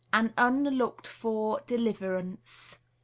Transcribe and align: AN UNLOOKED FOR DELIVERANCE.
AN 0.11 0.33
UNLOOKED 0.35 1.05
FOR 1.05 1.61
DELIVERANCE. 1.67 2.79